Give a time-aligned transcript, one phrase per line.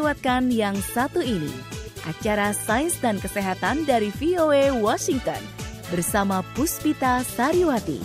[0.00, 1.52] lewatkan yang satu ini.
[2.08, 5.36] Acara Sains dan Kesehatan dari VOA Washington
[5.92, 8.00] bersama Puspita Sariwati.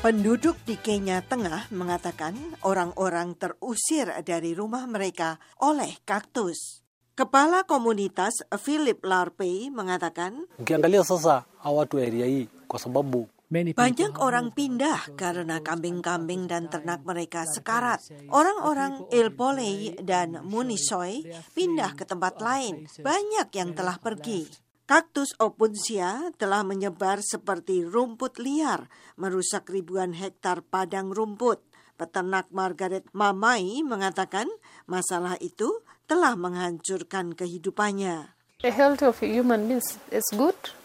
[0.00, 2.32] Penduduk di Kenya Tengah mengatakan
[2.64, 6.80] orang-orang terusir dari rumah mereka oleh kaktus.
[7.12, 14.50] Kepala komunitas Philip Larpey mengatakan, Ukiangalia sasa hawa watu area hii kwa sababu banyak orang
[14.50, 18.02] pindah karena kambing-kambing dan ternak mereka sekarat.
[18.26, 21.22] Orang-orang Ilpolei dan Munisoy
[21.54, 22.90] pindah ke tempat lain.
[22.98, 24.50] Banyak yang telah pergi.
[24.86, 28.86] Kaktus opuntia telah menyebar seperti rumput liar,
[29.18, 31.58] merusak ribuan hektar padang rumput.
[31.98, 34.46] Peternak Margaret Mamai mengatakan
[34.86, 38.36] masalah itu telah menghancurkan kehidupannya.
[38.62, 40.75] The health of human beings is good.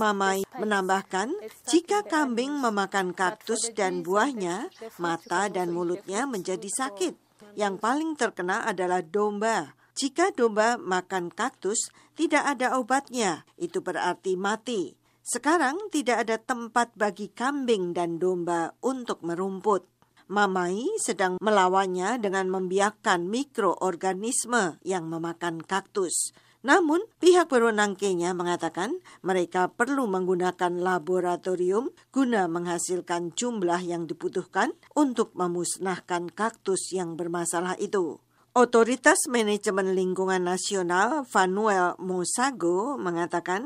[0.00, 1.28] Mamai menambahkan,
[1.68, 7.14] jika kambing memakan kaktus dan buahnya, mata dan mulutnya menjadi sakit.
[7.52, 9.76] Yang paling terkena adalah domba.
[9.92, 13.44] Jika domba makan kaktus, tidak ada obatnya.
[13.60, 14.96] Itu berarti mati.
[15.20, 19.84] Sekarang tidak ada tempat bagi kambing dan domba untuk merumput.
[20.30, 26.32] Mamai sedang melawannya dengan membiarkan mikroorganisme yang memakan kaktus.
[26.60, 35.32] Namun, pihak berwenang Kenya mengatakan mereka perlu menggunakan laboratorium guna menghasilkan jumlah yang dibutuhkan untuk
[35.32, 38.20] memusnahkan kaktus yang bermasalah itu.
[38.50, 43.62] Otoritas Manajemen Lingkungan Nasional Vanuel Mosago mengatakan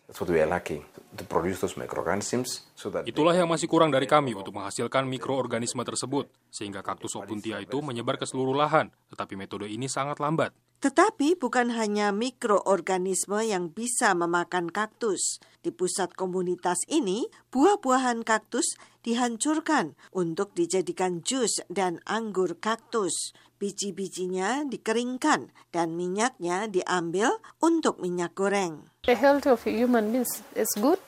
[3.09, 8.21] Itulah yang masih kurang dari kami untuk menghasilkan mikroorganisme tersebut, sehingga kaktus opuntia itu menyebar
[8.21, 10.53] ke seluruh lahan, tetapi metode ini sangat lambat.
[10.85, 15.41] Tetapi bukan hanya mikroorganisme yang bisa memakan kaktus.
[15.65, 23.33] Di pusat komunitas ini, buah-buahan kaktus dihancurkan untuk dijadikan jus dan anggur kaktus.
[23.57, 28.93] Biji-bijinya dikeringkan dan minyaknya diambil untuk minyak goreng.
[29.09, 31.01] The health of human beings is good.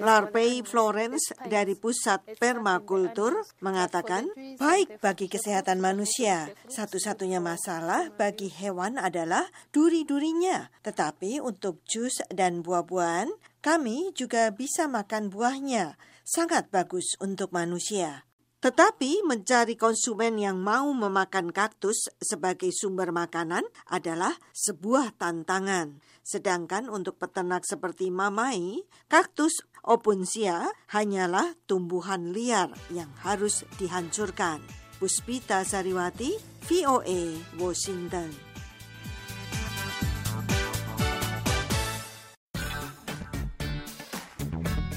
[0.00, 9.44] Larpey Florence dari Pusat Permakultur mengatakan, baik bagi kesehatan manusia, satu-satunya masalah bagi hewan adalah
[9.74, 10.72] duri-durinya.
[10.80, 13.28] Tetapi untuk jus dan buah-buahan,
[13.60, 16.00] kami juga bisa makan buahnya.
[16.24, 18.29] Sangat bagus untuk manusia.
[18.60, 25.96] Tetapi mencari konsumen yang mau memakan kaktus sebagai sumber makanan adalah sebuah tantangan.
[26.20, 34.60] Sedangkan untuk peternak seperti Mamai, kaktus opuntia hanyalah tumbuhan liar yang harus dihancurkan.
[35.00, 36.36] Puspita Sariwati,
[36.68, 38.49] VOA, Washington.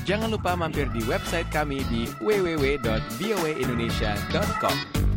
[0.04, 5.13] Jangan lupa mampir di website kami di www.voaindonesia.com.